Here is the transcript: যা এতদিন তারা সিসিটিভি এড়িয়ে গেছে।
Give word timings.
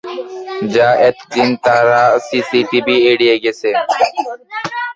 যা 0.73 0.87
এতদিন 1.09 1.49
তারা 1.65 2.01
সিসিটিভি 2.27 2.95
এড়িয়ে 3.11 3.35
গেছে। 3.43 3.69